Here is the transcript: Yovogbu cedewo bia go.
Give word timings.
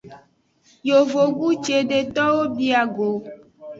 Yovogbu 0.89 1.47
cedewo 1.65 2.41
bia 2.55 2.81
go. 2.93 3.09